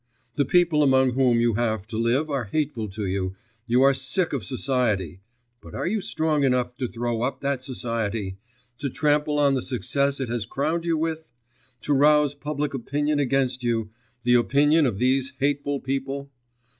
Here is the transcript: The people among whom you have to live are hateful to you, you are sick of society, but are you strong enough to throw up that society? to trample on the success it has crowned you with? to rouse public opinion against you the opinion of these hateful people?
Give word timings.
The 0.33 0.45
people 0.45 0.81
among 0.81 1.11
whom 1.11 1.39
you 1.39 1.53
have 1.53 1.85
to 1.89 1.95
live 1.95 2.27
are 2.27 2.45
hateful 2.45 2.89
to 2.89 3.05
you, 3.05 3.35
you 3.67 3.83
are 3.83 3.93
sick 3.93 4.33
of 4.33 4.43
society, 4.43 5.21
but 5.61 5.75
are 5.75 5.85
you 5.85 6.01
strong 6.01 6.43
enough 6.43 6.75
to 6.77 6.87
throw 6.87 7.21
up 7.21 7.41
that 7.41 7.63
society? 7.63 8.39
to 8.79 8.89
trample 8.89 9.37
on 9.37 9.53
the 9.53 9.61
success 9.61 10.19
it 10.19 10.27
has 10.29 10.47
crowned 10.47 10.85
you 10.85 10.97
with? 10.97 11.29
to 11.81 11.93
rouse 11.93 12.33
public 12.33 12.73
opinion 12.73 13.19
against 13.19 13.63
you 13.63 13.91
the 14.23 14.33
opinion 14.33 14.87
of 14.87 14.97
these 14.97 15.33
hateful 15.37 15.79
people? 15.79 16.31